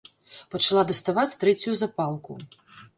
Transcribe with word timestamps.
Пачала 0.55 0.83
даставаць 0.93 1.37
трэцюю 1.45 1.77
запалку. 1.85 2.31